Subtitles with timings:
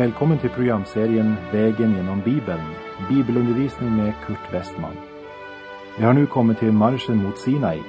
[0.00, 2.60] Välkommen till programserien Vägen genom Bibeln,
[3.08, 4.96] bibelundervisning med Kurt Westman.
[5.98, 7.82] Vi har nu kommit till marschen mot Sinai,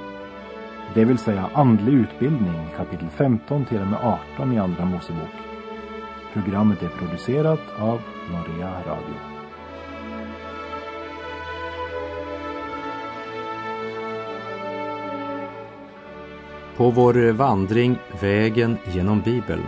[0.93, 3.99] det vill säga andlig utbildning, kapitel 15 till och med
[4.35, 5.35] 18 i Andra Mosebok.
[6.33, 8.01] Programmet är producerat av
[8.31, 9.15] Norea Radio.
[16.77, 19.65] På vår vandring Vägen genom Bibeln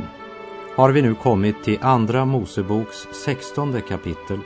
[0.76, 4.40] har vi nu kommit till Andra Moseboks sextonde kapitel.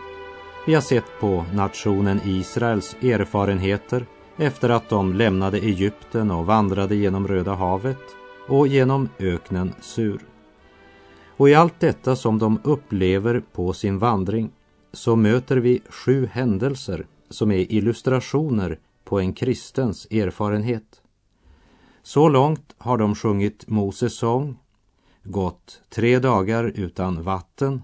[0.66, 4.05] Vi har sett på nationen Israels erfarenheter
[4.38, 8.00] efter att de lämnade Egypten och vandrade genom Röda havet
[8.48, 10.22] och genom öknen Sur.
[11.38, 14.52] Och i allt detta som de upplever på sin vandring
[14.94, 21.02] så möter vi sju händelser som är illustrationer på en kristens erfarenhet.
[22.03, 24.58] Så långt har de sjungit Moses sång,
[25.30, 27.83] gått tre dagar utan vatten,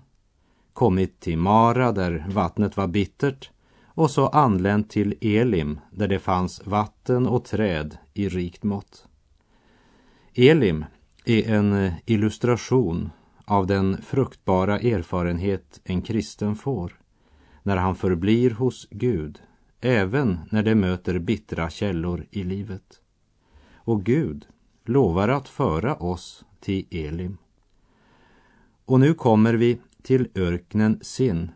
[0.73, 3.51] kommit till Mara där vattnet var bittert
[3.85, 9.07] och så anlänt till Elim där det fanns vatten och träd i rikt mått.
[10.33, 10.85] Elim
[11.25, 13.09] är en illustration
[13.45, 16.99] av den fruktbara erfarenhet en kristen får
[17.63, 19.41] när han förblir hos Gud,
[19.81, 23.01] även när det möter bittra källor i livet.
[23.75, 24.47] Och Gud
[24.85, 27.37] lovar att föra oss till Elim.
[28.85, 31.51] Och nu kommer vi till öknen Sin,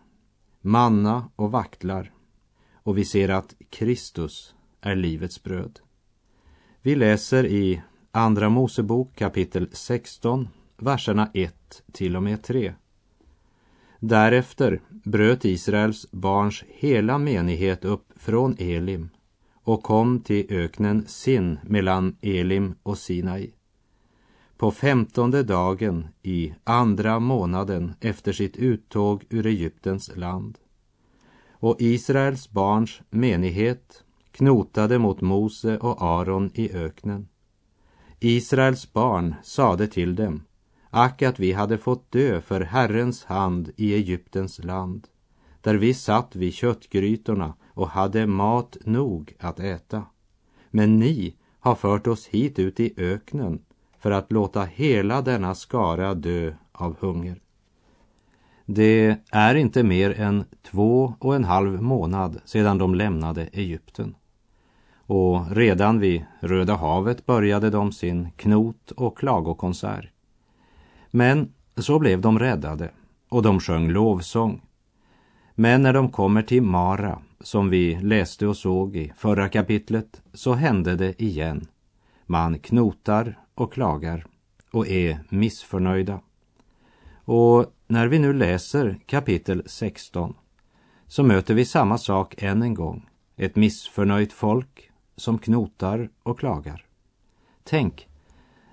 [0.62, 2.12] manna och vaktlar,
[2.74, 5.80] och vi ser att Kristus är livets bröd.
[6.82, 12.74] Vi läser i Andra Mosebok kapitel 16, verserna 1 till och med 3.
[14.00, 19.10] Därefter bröt Israels barns hela menighet upp från Elim
[19.54, 23.57] och kom till öknen Sin mellan Elim och Sinai.
[24.58, 30.58] På femtonde dagen i andra månaden efter sitt uttåg ur Egyptens land.
[31.52, 37.28] Och Israels barns menighet knotade mot Mose och Aron i öknen.
[38.20, 40.44] Israels barn sade till dem,
[40.90, 45.08] ack att vi hade fått dö för Herrens hand i Egyptens land,
[45.62, 50.06] där vi satt vid köttgrytorna och hade mat nog att äta.
[50.70, 53.60] Men ni har fört oss hit ut i öknen
[54.00, 57.40] för att låta hela denna skara dö av hunger.
[58.66, 64.16] Det är inte mer än två och en halv månad sedan de lämnade Egypten.
[64.96, 70.10] Och redan vid Röda havet började de sin knot och klagokonsert.
[71.12, 72.92] Men så blev de räddade
[73.30, 74.62] och de sjöng lovsång.
[75.56, 80.54] Men när de kommer till Mara, som vi läste och såg i förra kapitlet, så
[80.54, 81.68] hände det igen.
[82.30, 84.26] Man knotar och klagar
[84.72, 86.22] och är missförnöjda.
[87.16, 90.34] Och när vi nu läser kapitel 16
[91.08, 93.10] så möter vi samma sak än en gång.
[93.36, 96.86] Ett missförnöjt folk som knotar och klagar.
[97.64, 98.08] Tänk,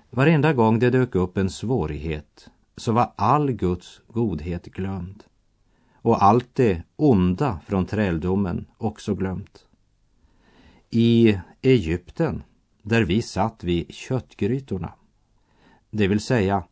[0.09, 5.23] varenda gång det dök upp en svårighet så var all Guds godhet glömd
[6.05, 9.65] och allt det onda från träldomen också glömt.
[10.89, 12.43] I Egypten,
[12.85, 14.93] där vi satt vid köttgrytorna,
[15.89, 16.63] det vill säga,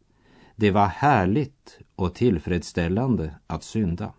[0.56, 4.14] det var härligt och tillfredsställande att synda.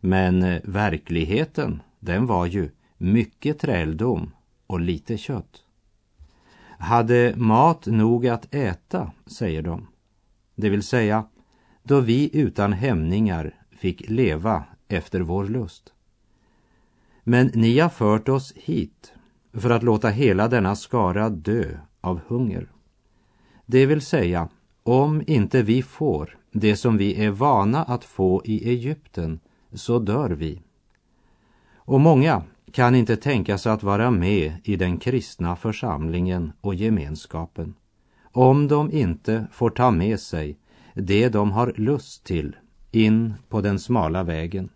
[0.00, 4.34] Men eh, verkligheten, den var ju mycket träldom
[4.66, 5.64] och lite kött.
[6.78, 9.86] Hade mat nog att äta, säger de.
[10.54, 11.24] Det vill säga,
[11.82, 15.92] då vi utan hämningar fick leva efter vår lust.
[17.24, 19.12] Men ni har fört oss hit
[19.58, 21.64] för att låta hela denna skara dö
[22.00, 22.68] av hunger.
[23.66, 24.48] Det vill säga,
[24.82, 29.40] om inte vi får det som vi är vana att få i Egypten,
[29.72, 30.62] så dör vi.
[31.76, 37.74] Och många kan inte tänka sig att vara med i den kristna församlingen och gemenskapen
[38.38, 40.58] om de inte får ta med sig
[40.94, 42.56] det de har lust till
[42.90, 44.68] in på den smala vägen.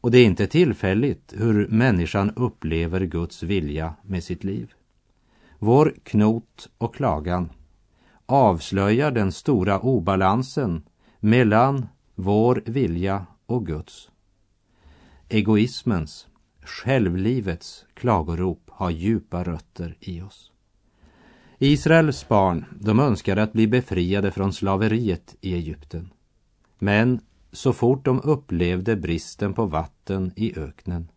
[0.00, 4.72] Och det är inte tillfälligt hur människan upplever Guds vilja med sitt liv.
[5.58, 7.50] Vår knot och klagan
[8.26, 10.82] avslöjar den stora obalansen
[11.20, 14.10] mellan vår vilja och Guds.
[15.28, 16.26] Egoismens,
[16.62, 20.52] självlivets klagorop har djupa rötter i oss.
[21.58, 26.10] Israels barn, de önskade att bli befriade från slaveriet i Egypten.
[26.78, 27.20] Men
[27.52, 31.10] så fort de upplevde bristen på vatten i öknen,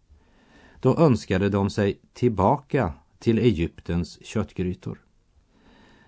[0.80, 5.02] då önskade de sig tillbaka till Egyptens köttgrytor.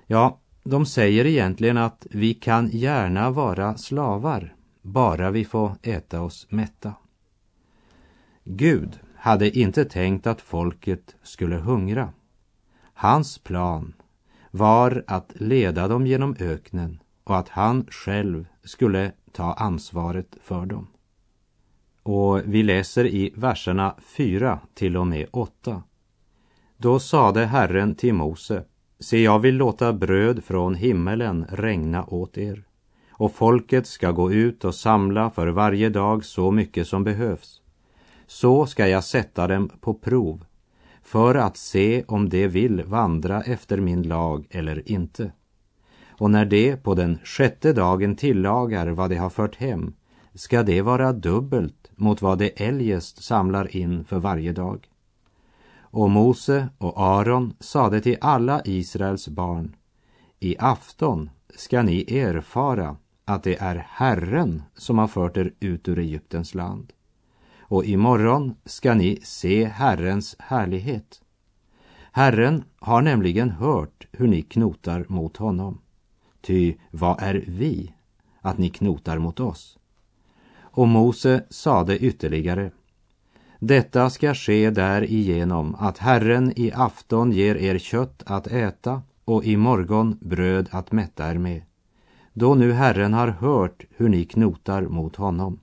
[0.08, 6.48] Ja, de säger egentligen att vi kan gärna vara slavar, bara vi får äta oss
[6.50, 6.94] mätta.
[8.44, 12.14] Gud hade inte tänkt att folket skulle hungra.
[12.94, 13.94] Hans plan
[14.52, 20.88] var att leda dem genom öknen och att han själv skulle ta ansvaret för dem.
[22.04, 25.84] Och vi läser i verserna 4 till och med 8.
[26.78, 28.64] Då sade Herren till Mose,
[29.00, 32.66] se jag vill låta bröd från himmelen regna åt er
[33.18, 37.62] och folket ska gå ut och samla för varje dag så mycket som behövs.
[38.28, 40.46] Så ska jag sätta dem på prov
[41.04, 45.32] för att se om de vill vandra efter min lag eller inte.
[46.18, 49.94] Och när de på den sjätte dagen tillagar vad de har fört hem
[50.34, 54.90] ska det vara dubbelt mot vad de eljest samlar in för varje dag.
[55.80, 59.76] Och Mose och Aron sade till alla Israels barn,
[60.40, 66.00] i afton ska ni erfara att det är Herren som har fört er ut ur
[66.00, 66.94] Egyptens land.
[67.60, 71.22] Och imorgon ska ni se Herrens härlighet.
[72.12, 75.82] Herren har nämligen hört hur ni knotar mot honom.
[76.46, 77.94] Ty vad är vi
[78.42, 79.78] att ni knotar mot oss?
[80.62, 82.72] Och Mose sade ytterligare
[83.60, 89.58] detta ska ske därigenom att Herren i afton ger er kött att äta och i
[89.58, 91.62] morgon bröd att mätta er med.
[92.34, 95.60] Då nu Herren har hört hur ni knotar mot honom.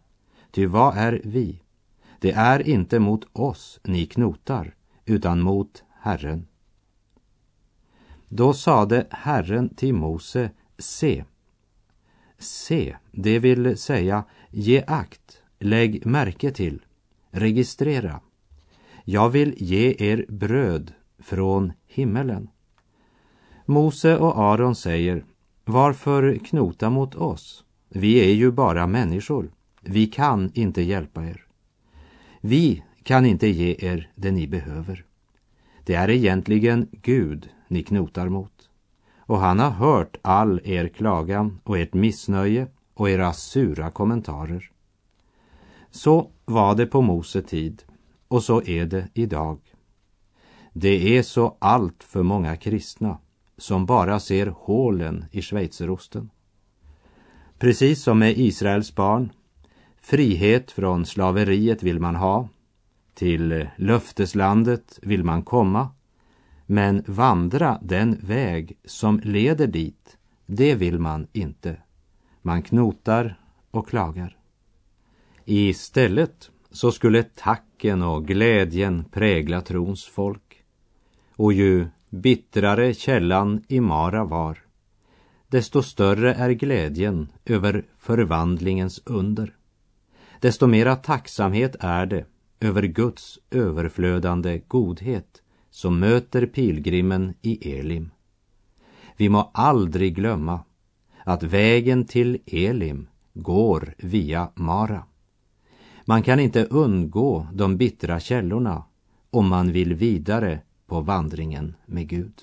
[0.51, 1.63] Ty vad är vi?
[2.21, 4.75] Det är inte mot oss ni knotar,
[5.05, 6.47] utan mot Herren.
[8.29, 10.51] Då sade Herren till Mose,
[10.83, 11.25] se.
[12.39, 16.83] Se, det vill säga, ge akt, lägg märke till,
[17.31, 18.21] registrera.
[19.05, 22.49] Jag vill ge er bröd från himmelen.
[23.67, 25.25] Mose och Aron säger,
[25.65, 27.65] varför knota mot oss?
[27.89, 29.51] Vi är ju bara människor.
[29.81, 31.47] Vi kan inte hjälpa er.
[32.41, 35.05] Vi kan inte ge er det ni behöver.
[35.85, 38.71] Det är egentligen Gud ni knotar mot.
[39.27, 44.71] Och han har hört all er klagan och ert missnöje och era sura kommentarer.
[45.91, 47.83] Så var det på Mose tid
[48.29, 49.59] och så är det idag.
[50.73, 53.19] Det är så allt för många kristna
[53.59, 56.31] som bara ser hålen i schweizerosten.
[57.59, 59.33] Precis som med Israels barn,
[60.01, 62.49] frihet från slaveriet vill man ha,
[63.15, 65.91] till löfteslandet vill man komma,
[66.73, 70.17] men vandra den väg som leder dit,
[70.47, 71.77] det vill man inte.
[72.43, 73.41] Man knotar
[73.71, 74.37] och klagar.
[75.45, 80.63] Istället så skulle tacken och glädjen prägla trons folk.
[81.37, 84.59] Och ju bittrare källan i Mara var,
[85.49, 89.57] desto större är glädjen över förvandlingens under.
[90.41, 92.25] Desto mera tacksamhet är det
[92.61, 95.42] över Guds överflödande godhet
[95.73, 98.11] som möter pilgrimen i Elim.
[99.17, 100.61] Vi må aldrig glömma
[101.25, 105.03] att vägen till Elim går via Mara.
[106.05, 108.85] Man kan inte undgå de bittra källorna
[109.31, 112.43] om man vill vidare på vandringen med Gud.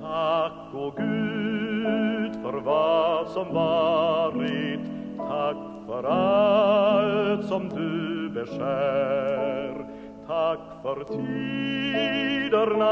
[0.00, 4.80] Tack och Gud för vad som varit
[5.30, 6.89] Tack för allt
[7.38, 9.86] som du beskär.
[10.26, 12.88] Tack för tiderna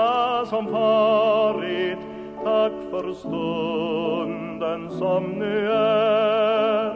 [0.47, 1.99] som farit.
[2.45, 6.95] Tack för stunden som nu är.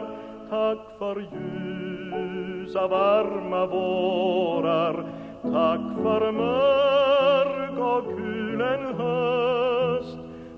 [0.49, 5.05] Tack för ljusa varma vårar.
[5.41, 10.17] Tack för mörk och kulen höst.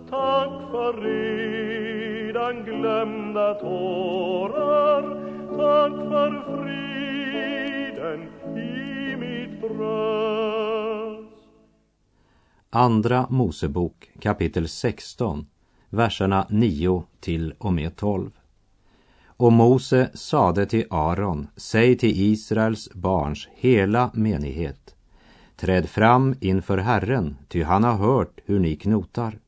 [0.09, 5.24] Tack för redan glömda tårar.
[5.65, 8.21] Tack för friden
[8.57, 11.29] i mitt bröst
[12.69, 15.47] Andra Mosebok kapitel 16,
[15.89, 18.31] verserna 9 till och med 12.
[19.25, 24.95] Och Mose sade till Aron, säg till Israels barns hela menighet,
[25.55, 29.39] träd fram inför Herren, ty han har hört hur ni knotar.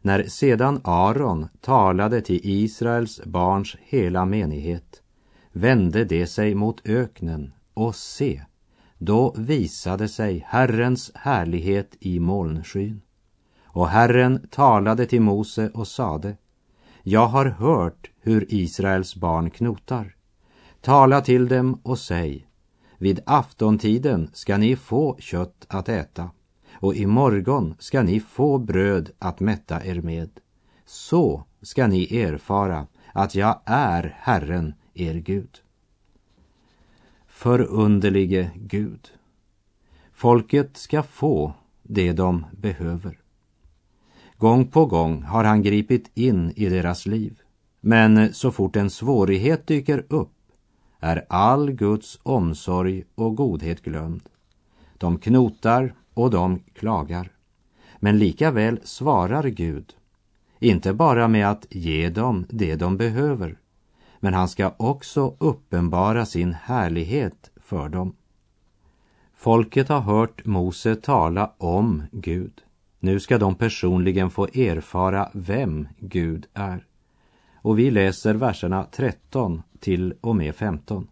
[0.00, 5.02] När sedan Aron talade till Israels barns hela menighet
[5.58, 8.42] vände de sig mot öknen och se,
[8.98, 13.00] då visade sig Herrens härlighet i molnskyn.
[13.64, 16.36] Och Herren talade till Mose och sade,
[17.02, 20.16] jag har hört hur Israels barn knotar.
[20.80, 22.48] Tala till dem och säg,
[22.98, 26.30] vid aftontiden ska ni få kött att äta,
[26.72, 30.30] och i morgon ska ni få bröd att mätta er med.
[30.86, 35.60] Så ska ni erfara att jag är Herren, er Gud.
[37.26, 39.10] Förunderlige Gud.
[40.12, 41.52] Folket ska få
[41.82, 43.18] det de behöver.
[44.36, 47.40] Gång på gång har han gripit in i deras liv.
[47.80, 50.32] Men så fort en svårighet dyker upp
[51.00, 54.28] är all Guds omsorg och godhet glömd.
[54.98, 57.32] De knotar och de klagar.
[58.00, 59.94] Men likaväl svarar Gud,
[60.58, 63.58] inte bara med att ge dem det de behöver,
[64.20, 68.16] men han ska också uppenbara sin härlighet för dem.
[69.34, 72.62] Folket har hört Mose tala om Gud.
[73.00, 76.84] Nu ska de personligen få erfara vem Gud är.
[77.54, 81.08] Och vi läser verserna 13 till och med 15.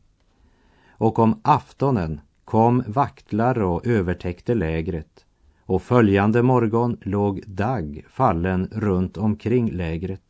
[0.88, 5.26] Och om aftonen kom vaktlar och övertäckte lägret
[5.66, 10.25] och följande morgon låg dagg fallen runt omkring lägret.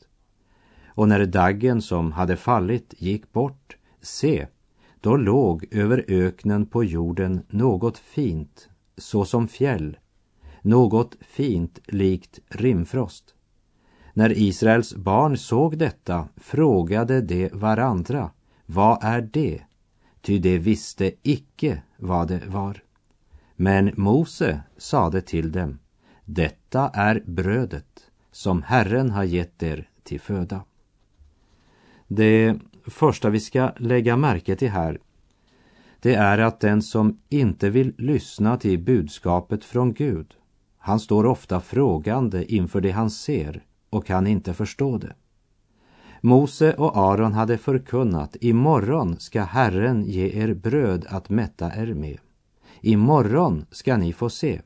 [0.96, 4.46] Och när daggen som hade fallit gick bort, se,
[5.00, 9.96] då låg över öknen på jorden något fint, såsom fjäll,
[10.62, 13.34] något fint likt rimfrost.
[14.12, 18.30] När Israels barn såg detta frågade de varandra,
[18.66, 19.62] vad är det?
[20.20, 22.82] Ty de visste icke vad det var.
[23.56, 25.78] Men Mose sade till dem,
[26.24, 30.64] detta är brödet som Herren har gett er till föda.
[32.08, 34.98] Det första vi ska lägga märke till här,
[36.00, 40.34] det är att den som inte vill lyssna till budskapet från Gud,
[40.78, 45.14] han står ofta frågande inför det han ser och kan inte förstå det.
[46.20, 52.18] Mose och Aron hade förkunnat, imorgon ska Herren ge er bröd att mätta er med.
[52.80, 54.60] Imorgon ska ni få se.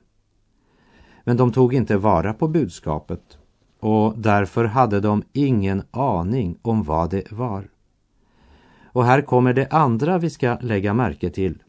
[1.24, 3.38] Men de tog inte vara på budskapet
[3.80, 7.68] och därför hade de ingen aning om vad det var.
[8.92, 11.62] Och här kommer det andra vi ska lägga märke till.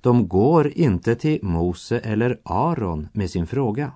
[0.00, 3.92] De går inte till Mose eller Aron med sin fråga,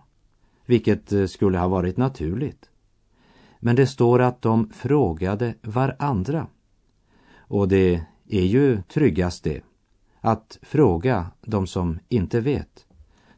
[0.66, 2.71] vilket eh, skulle ha varit naturligt.
[3.61, 6.47] Men det står att de frågade varandra.
[7.37, 9.61] Och det är ju tryggast det,
[10.21, 12.87] att fråga de som inte vet,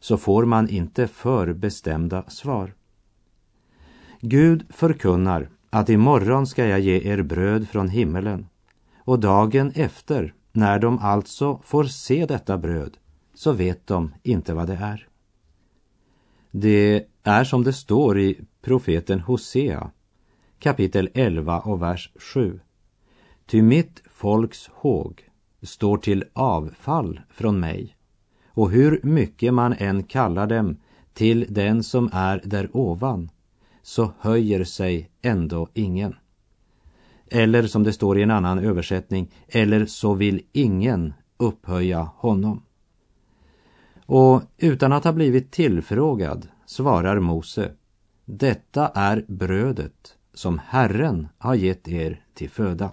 [0.00, 2.74] så får man inte för bestämda svar.
[4.26, 8.46] Gud förkunnar att imorgon ska jag ge er bröd från himmelen
[8.96, 12.96] och dagen efter, när de alltså får se detta bröd,
[13.34, 15.08] så vet de inte vad det är.
[16.50, 19.90] Det är som det står i profeten Hosea
[20.58, 22.60] kapitel 11 och vers 7.
[23.46, 25.28] Ty mitt folks håg
[25.62, 27.96] står till avfall från mig
[28.46, 30.76] och hur mycket man än kallar dem
[31.12, 33.30] till den som är där ovan
[33.84, 36.14] så höjer sig ändå ingen.
[37.30, 42.62] Eller som det står i en annan översättning, eller så vill ingen upphöja honom.
[44.06, 47.72] Och utan att ha blivit tillfrågad svarar Mose,
[48.24, 52.90] detta är brödet som Herren har gett er till föda.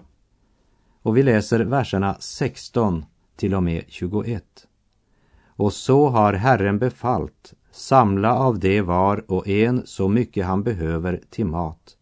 [1.02, 3.04] Och vi läser verserna 16
[3.36, 4.66] till och med 21.
[5.46, 11.20] Och så har Herren befallt, samla av det var och en så mycket han behöver
[11.30, 11.96] till mat.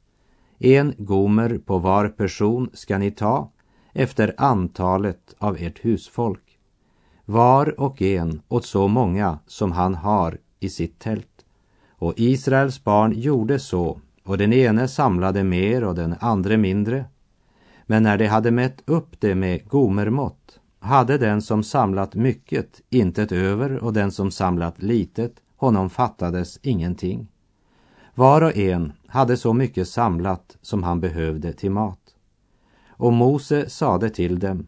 [0.59, 3.51] En gomer på var person ska ni ta
[3.93, 6.59] efter antalet av ert husfolk.
[7.25, 11.45] Var och en åt så många som han har i sitt tält.
[11.91, 17.05] Och Israels barn gjorde så och den ene samlade mer och den andra mindre.
[17.87, 23.33] Men när de hade mätt upp det med gomermått hade den som samlat mycket intet
[23.33, 27.29] över och den som samlat litet, honom fattades ingenting.
[28.15, 32.01] Var och en hade så mycket samlat som han behövde till mat.
[32.89, 34.67] Och Mose sade till dem,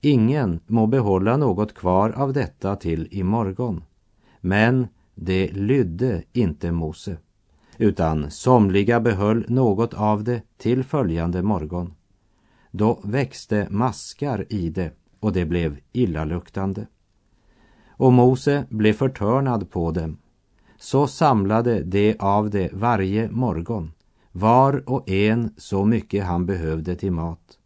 [0.00, 3.84] ingen må behålla något kvar av detta till imorgon.
[4.40, 7.16] Men det lydde inte Mose
[7.78, 11.94] utan somliga behöll något av det till följande morgon.
[12.70, 16.86] Då växte maskar i det och det blev illaluktande.
[17.98, 20.18] Och Mose blev förtörnad på dem.
[20.76, 23.92] Så samlade de av det varje morgon,
[24.32, 27.58] var och en så mycket han behövde till mat.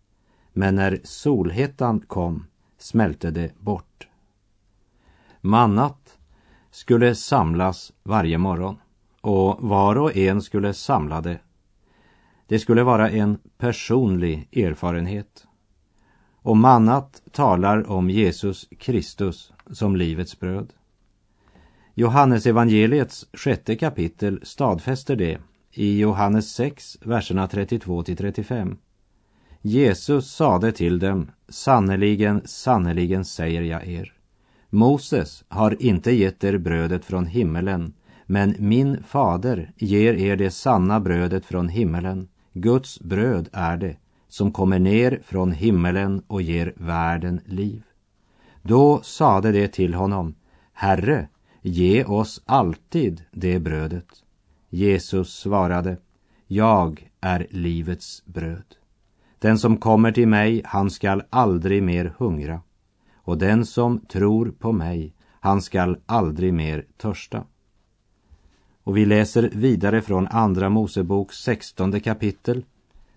[0.52, 2.46] Men när solhettan kom
[2.78, 4.08] smälte det bort.
[5.40, 6.18] Mannat
[6.70, 8.76] skulle samlas varje morgon
[9.20, 11.38] och var och en skulle samla det.
[12.46, 15.46] Det skulle vara en personlig erfarenhet.
[16.34, 20.72] Och mannat talar om Jesus Kristus som livets bröd.
[21.94, 25.38] Johannes evangeliets sjätte kapitel stadfäster det
[25.72, 28.76] i Johannes 6, verserna 32 till 35.
[29.62, 34.12] Jesus sade till dem, sannerligen, sannerligen säger jag er.
[34.70, 37.92] Moses har inte gett er brödet från himmelen,
[38.26, 42.28] men min fader ger er det sanna brödet från himmelen.
[42.52, 43.96] Guds bröd är det,
[44.28, 47.82] som kommer ner från himmelen och ger världen liv.
[48.62, 50.34] Då sade det till honom,
[50.72, 51.28] Herre,
[51.62, 54.24] ge oss alltid det brödet.
[54.68, 55.96] Jesus svarade,
[56.46, 58.76] jag är livets bröd.
[59.38, 62.60] Den som kommer till mig, han skall aldrig mer hungra.
[63.14, 67.44] Och den som tror på mig, han skall aldrig mer törsta.
[68.84, 72.64] Och vi läser vidare från Andra Mosebok 16 kapitel,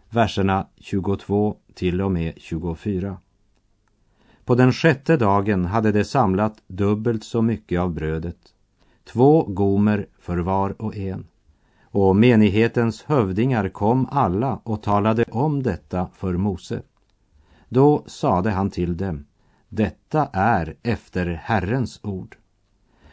[0.09, 3.17] verserna 22 till och med 24.
[4.45, 8.37] På den sjätte dagen hade de samlat dubbelt så mycket av brödet,
[9.03, 11.27] två gomer för var och en.
[11.83, 16.81] Och menighetens hövdingar kom alla och talade om detta för Mose.
[17.69, 19.25] Då sade han till dem,
[19.69, 22.37] detta är efter Herrens ord.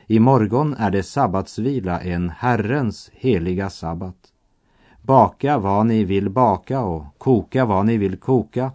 [0.06, 4.16] I morgon är det sabbatsvila, en Herrens heliga sabbat.
[5.02, 8.70] Baka vad ni vill baka och koka vad ni vill koka,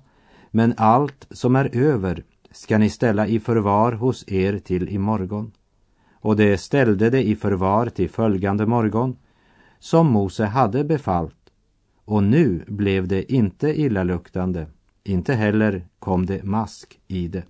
[0.51, 2.23] men allt som är över
[2.57, 5.51] ska ni ställa i förvar hos er till imorgon.
[6.13, 9.17] Och det ställde det i förvar till följande morgon,
[9.79, 11.51] som Mose hade befallt.
[12.05, 14.67] Och nu blev det inte illaluktande,
[15.03, 17.43] inte heller kom det mask i det.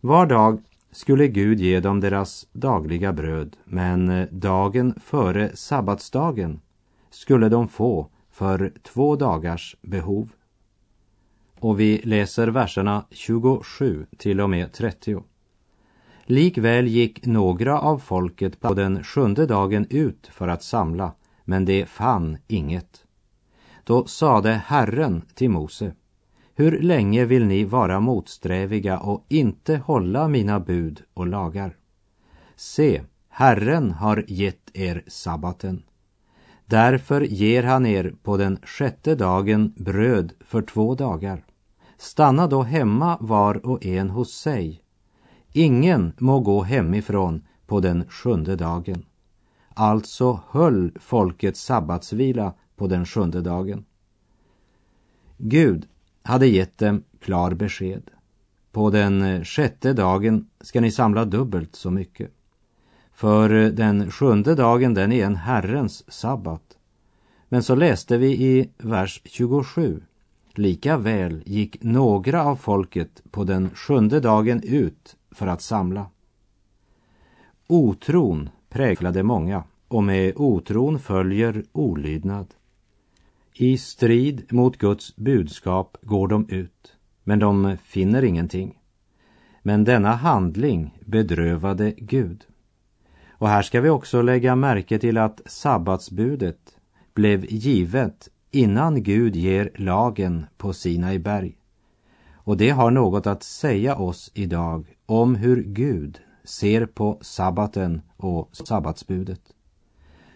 [0.00, 6.60] Var dag skulle Gud ge dem deras dagliga bröd, men eh, dagen före sabbatsdagen
[7.10, 10.32] skulle de få för två dagars behov.
[11.60, 15.22] Och vi läser verserna 27 till och med 30.
[16.24, 21.12] Likväl gick några av folket på den sjunde dagen ut för att samla,
[21.44, 23.04] men de fann inget.
[23.84, 25.92] Då sade Herren till Mose,
[26.54, 31.76] hur länge vill ni vara motsträviga och inte hålla mina bud och lagar?
[32.56, 35.82] Se, Herren har gett er sabbaten.
[36.66, 41.44] Därför ger han er på den sjätte dagen bröd för två dagar.
[42.00, 44.82] Stanna då hemma var och en hos sig.
[45.52, 49.04] Ingen må gå hemifrån på den sjunde dagen.
[49.74, 53.84] Alltså höll folket sabbatsvila på den sjunde dagen.
[55.36, 55.86] Gud
[56.22, 58.10] hade gett dem klar besked.
[58.72, 62.30] På den eh, sjätte dagen ska ni samla dubbelt så mycket.
[63.12, 66.76] För eh, den sjunde dagen den är en Herrens sabbat.
[67.48, 70.02] Men så läste vi i vers 27.
[70.54, 76.06] Lika väl gick några av folket på den sjunde dagen ut för att samla.
[77.66, 82.46] Otron präglade många och med otron följer olydnad.
[83.54, 88.78] I strid mot Guds budskap går de ut, men de finner ingenting.
[89.62, 92.44] Men denna handling bedrövade Gud.
[93.28, 96.76] Och här ska vi också lägga märke till att sabbatsbudet
[97.14, 101.56] blev givet innan Gud ger lagen på Sinai berg.
[102.32, 108.50] Och det har något att säga oss idag om hur Gud ser på sabbaten och
[108.52, 109.40] sabbatsbudet.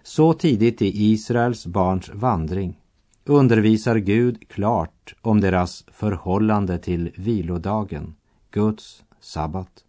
[0.03, 2.81] Så tidigt i Israels barns vandring
[3.24, 8.14] undervisar Gud klart om deras förhållande till vilodagen,
[8.50, 9.85] Guds sabbat.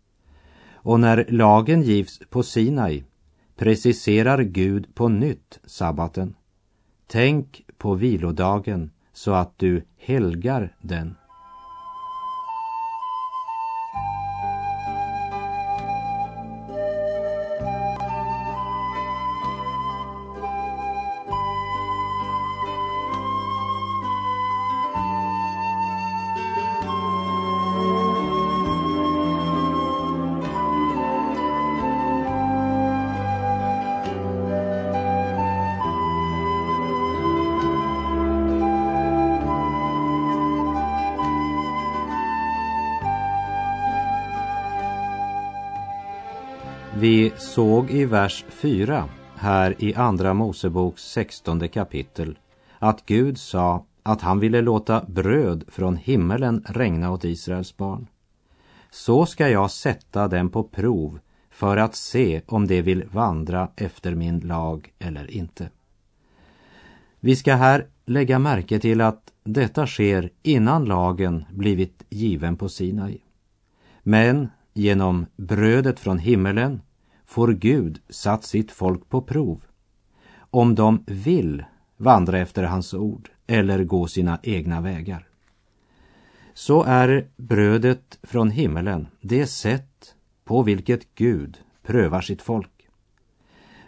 [0.73, 3.03] Och när lagen givs på Sinai
[3.55, 6.35] preciserar Gud på nytt sabbaten.
[7.07, 11.15] Tänk på vilodagen så att du helgar den.
[48.05, 52.37] I vers 4 här i Andra Moseboks 16 kapitel
[52.79, 58.07] att Gud sa att han ville låta bröd från himmelen regna åt Israels barn.
[58.91, 64.15] Så ska jag sätta dem på prov för att se om de vill vandra efter
[64.15, 65.69] min lag eller inte.
[67.19, 73.17] Vi ska här lägga märke till att detta sker innan lagen blivit given på Sinai.
[74.03, 76.81] Men genom brödet från himmelen
[77.25, 79.63] får Gud satt sitt folk på prov.
[80.37, 81.63] Om de vill
[81.97, 85.27] vandra efter hans ord eller gå sina egna vägar.
[86.53, 92.87] Så är brödet från himmelen det sätt på vilket Gud prövar sitt folk.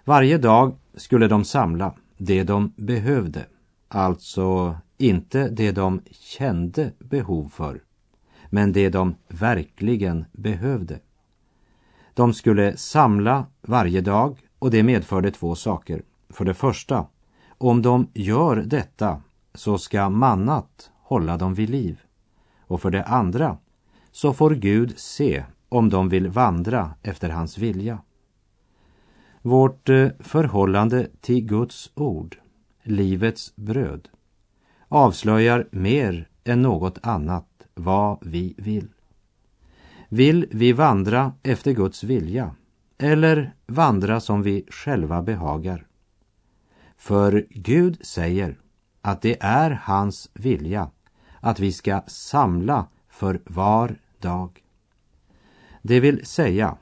[0.04, 3.46] Varje dag skulle de samla det de behövde,
[3.88, 7.82] alltså inte det de kände behov för,
[8.50, 11.00] men det de verkligen behövde.
[12.18, 16.02] De skulle samla varje dag och det medförde två saker.
[16.30, 17.08] För det första,
[17.48, 19.22] om de gör detta
[19.54, 22.02] så ska mannat hålla dem vid liv.
[22.60, 23.58] Och för det andra
[24.12, 28.00] så får Gud se om de vill vandra efter hans vilja.
[29.42, 32.38] Vårt eh, förhållande till Guds ord,
[32.84, 34.10] livets bröd,
[34.88, 38.88] avslöjar mer än något annat vad vi vill.
[40.10, 42.56] Vill vi vandra efter Guds vilja
[42.98, 45.88] eller vandra som vi själva behagar?
[46.98, 48.60] För Gud säger
[49.02, 50.92] att det är hans vilja
[51.40, 54.64] att vi ska samla för var dag.
[55.82, 56.78] Det vill säga,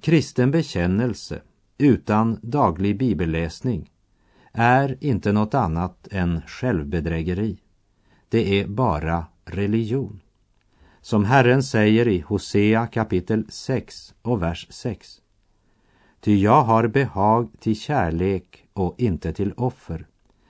[0.00, 1.42] kristen bekännelse
[1.78, 3.90] utan daglig bibelläsning
[4.52, 7.58] är inte något annat än självbedrägeri.
[8.28, 10.21] Det är bara religion.
[11.04, 15.20] Som Herren säger i Hosea kapitel 6 och vers 6.
[16.20, 20.06] Ty jag har behag till kärlek och inte till offer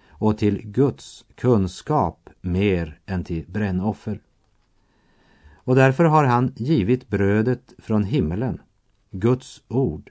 [0.09, 4.21] och till Guds kunskap mer än till brännoffer.
[5.55, 8.61] Och därför har han givit brödet från himmelen,
[9.11, 10.11] Guds ord,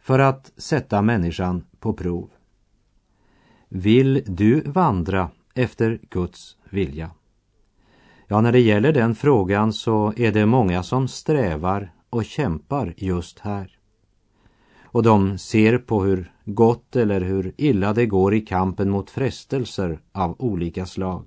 [0.00, 2.30] för att sätta människan på prov.
[3.68, 7.10] Vill du vandra efter Guds vilja?
[8.32, 13.38] Ja, när det gäller den frågan så är det många som strävar och kämpar just
[13.38, 13.78] här.
[14.82, 20.00] Och de ser på hur gott eller hur illa det går i kampen mot frestelser
[20.12, 21.24] av olika slag.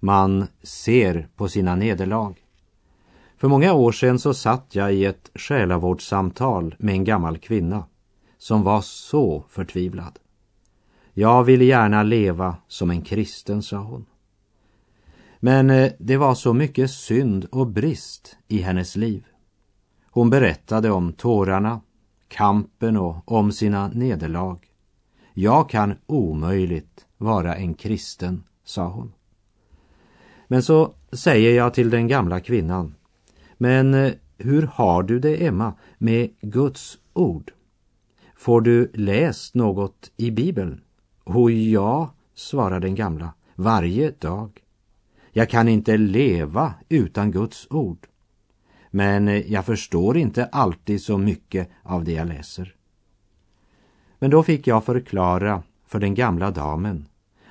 [0.00, 2.34] Man ser på sina nederlag.
[3.36, 7.84] För många år sedan så satt jag i ett själavårdssamtal med en gammal kvinna
[8.38, 10.18] som var så förtvivlad.
[11.12, 14.06] Jag vill gärna leva som en kristen, sa hon.
[15.40, 19.24] Men eh, det var så mycket synd och brist i hennes liv.
[20.10, 21.80] Hon berättade om tårarna,
[22.28, 24.58] kampen och om sina nederlag.
[25.34, 29.12] Jag kan omöjligt vara en kristen, sa hon.
[30.48, 32.94] Men så säger jag till den gamla kvinnan,
[33.58, 37.52] men eh, hur har du det, Emma, med Guds ord?
[38.36, 40.80] Får du läst något i Bibeln?
[41.24, 44.62] O ja, svarar den gamla, varje dag.
[45.36, 48.06] Jag kan inte leva utan Guds ord.
[48.90, 52.74] Men eh, jag förstår inte alltid så mycket av det jag läser.
[54.18, 57.08] Men då fick jag förklara för den gamla damen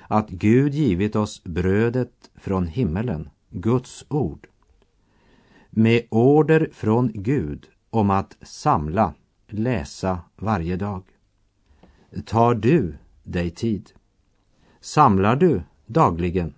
[0.08, 4.46] att Gud givit oss brödet från himmelen, Guds ord.
[5.70, 9.14] Med order från Gud om att samla,
[9.48, 11.02] läsa varje dag.
[12.24, 13.90] Tar du dig tid?
[14.80, 16.54] Samlar du dagligen?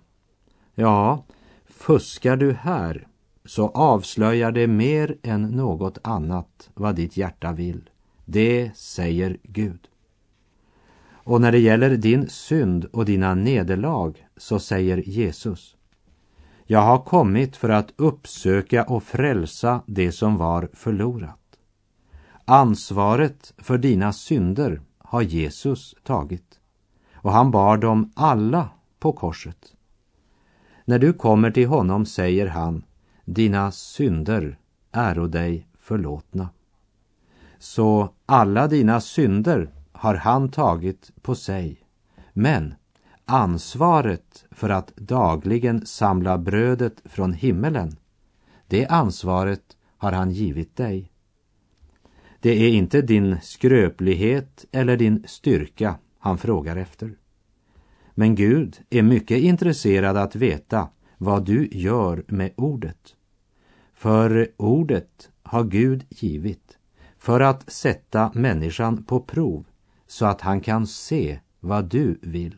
[0.79, 1.23] Ja,
[1.65, 3.07] fuskar du här
[3.45, 7.89] så avslöjar det mer än något annat vad ditt hjärta vill.
[8.25, 9.87] Det säger Gud.
[11.11, 15.75] Och när det gäller din synd och dina nederlag så säger Jesus
[16.65, 21.57] Jag har kommit för att uppsöka och frälsa det som var förlorat.
[22.45, 26.59] Ansvaret för dina synder har Jesus tagit
[27.13, 29.75] och han bar dem alla på korset.
[30.89, 32.83] När du kommer till honom säger han,
[33.25, 34.57] dina synder
[34.91, 36.49] äro dig förlåtna.
[37.59, 41.81] Så alla dina synder har han tagit på sig.
[42.33, 42.73] Men
[43.25, 47.95] ansvaret för att dagligen samla brödet från himmelen,
[48.67, 51.11] det ansvaret har han givit dig.
[52.39, 57.15] Det är inte din skröplighet eller din styrka han frågar efter.
[58.19, 63.15] Men Gud är mycket intresserad att veta vad du gör med ordet.
[63.93, 66.77] För ordet har Gud givit
[67.17, 69.65] för att sätta människan på prov
[70.07, 72.55] så att han kan se vad du vill.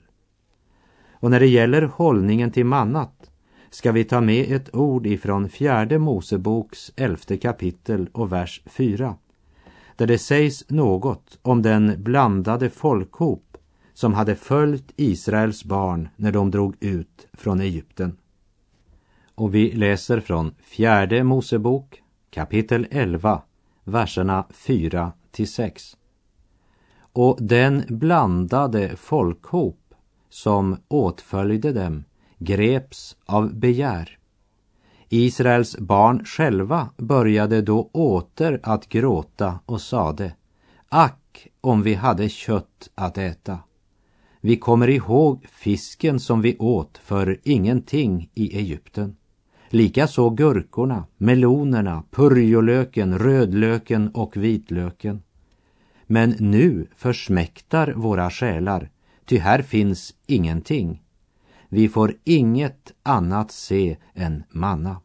[1.11, 3.31] Och när det gäller hållningen till mannat
[3.69, 9.15] ska vi ta med ett ord ifrån fjärde Moseboks elfte kapitel och vers 4
[9.95, 13.50] där det sägs något om den blandade folkhop
[14.01, 18.17] som hade följt Israels barn när de drog ut från Egypten.
[19.35, 23.41] Och vi läser från fjärde Mosebok kapitel 11,
[23.83, 25.97] verserna 4 till 6.
[27.13, 29.93] och den blandade folkhop
[30.29, 32.03] som åtföljde dem
[32.37, 34.17] greps av begär.
[35.09, 40.35] Israels barn själva började då åter att gråta och sade
[40.89, 43.59] Ack om vi hade kött att äta.
[44.41, 49.15] Vi kommer ihåg fisken som vi åt för ingenting i Egypten.
[49.69, 55.23] Likaså gurkorna, melonerna, purjolöken, rödlöken och vitlöken.
[56.07, 58.89] Men nu försmäktar våra själar,
[59.25, 61.01] ty här finns ingenting.
[61.69, 65.01] Vi får inget annat se än manna.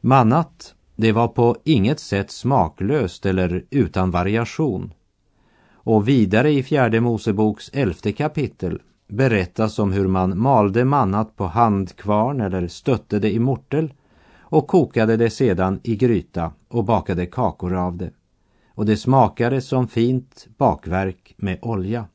[0.00, 4.92] Mannat, det var på inget sätt smaklöst eller utan variation.
[5.88, 12.40] Och vidare i fjärde Moseboks elfte kapitel berättas om hur man malde mannat på handkvarn
[12.40, 13.92] eller stötte det i mortel
[14.38, 18.10] och kokade det sedan i gryta och bakade kakor av det.
[18.74, 22.06] Och det smakade som fint bakverk med olja.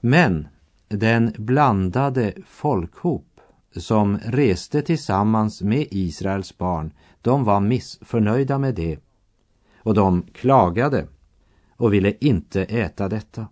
[0.00, 0.48] Men
[0.88, 3.40] den blandade folkhop
[3.76, 8.98] som reste tillsammans med Israels barn, de var missförnöjda med det.
[9.78, 11.06] Och de klagade
[11.82, 13.46] och ville inte äta detta.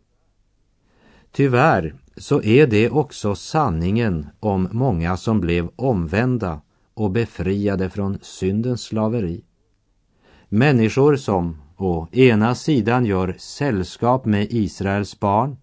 [1.33, 6.61] Tyvärr så är det också sanningen om många som blev omvända
[6.95, 9.45] och befriade från syndens slaveri.
[10.49, 15.57] Människor som å ena sidan gör sällskap med Israels barn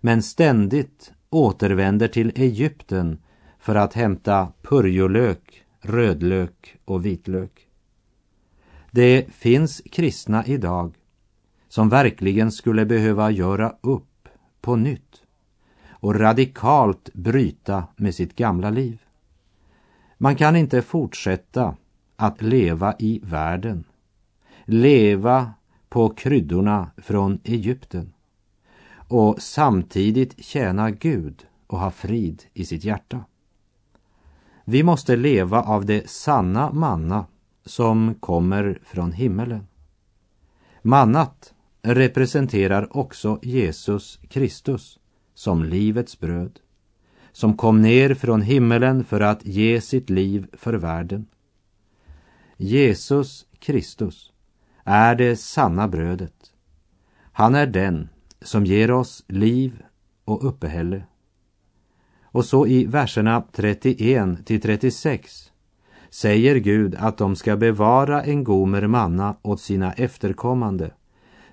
[0.00, 3.18] men ständigt återvänder till Egypten
[3.58, 7.66] för att hämta purjolök, rödlök och vitlök.
[8.90, 10.97] Det finns kristna idag
[11.68, 14.28] som verkligen skulle behöva göra upp
[14.60, 15.22] på nytt
[15.90, 19.02] och radikalt bryta med sitt gamla liv.
[20.18, 21.76] Man kan inte fortsätta
[22.16, 23.84] att leva i världen,
[24.64, 25.52] leva
[25.88, 28.12] på kryddorna från Egypten
[29.08, 33.24] och samtidigt tjäna Gud och ha frid i sitt hjärta.
[34.64, 37.26] Vi måste leva av det sanna manna
[37.64, 39.66] som kommer från himmelen.
[40.82, 41.54] Mannat
[41.94, 44.98] representerar också Jesus Kristus
[45.34, 46.58] som livets bröd,
[47.32, 51.26] som kom ner från himmelen för att ge sitt liv för världen.
[52.56, 54.32] Jesus Kristus
[54.84, 56.52] är det sanna brödet.
[57.32, 58.08] Han är den
[58.42, 59.82] som ger oss liv
[60.24, 61.02] och uppehälle.
[62.22, 65.52] Och så i verserna 31 till 36
[66.10, 70.90] säger Gud att de ska bevara en gomer manna åt sina efterkommande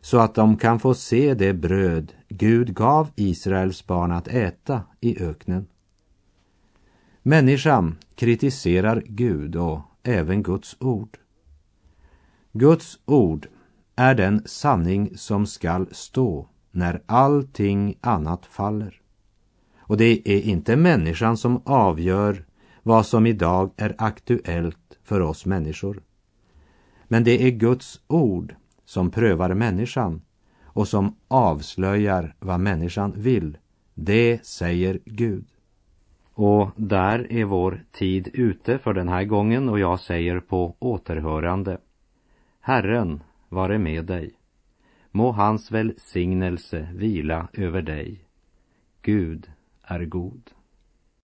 [0.06, 5.24] så att de kan få se det bröd Gud gav Israels barn att äta i
[5.24, 5.68] öknen.
[7.22, 11.18] Människan kritiserar Gud och även Guds ord.
[12.52, 13.48] Guds ord
[13.96, 19.02] är den sanning som skall stå när allting annat faller.
[19.78, 22.46] Och det är inte människan som avgör
[22.84, 26.04] vad som idag är aktuellt för oss människor.
[27.08, 30.22] Men det är Guds ord som prövar människan
[30.64, 33.58] och som avslöjar vad människan vill.
[33.94, 35.46] Det säger Gud.
[36.34, 41.78] Och där är vår tid ute för den här gången och jag säger på återhörande.
[42.60, 44.34] Herren vare med dig.
[45.12, 48.20] Må hans välsignelse vila över dig.
[49.02, 50.52] Gud är god.